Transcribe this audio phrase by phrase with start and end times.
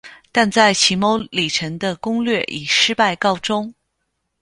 [0.31, 3.71] 但在骑牟礼城的攻略以失败告终。